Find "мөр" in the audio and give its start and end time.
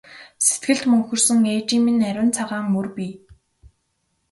2.73-2.87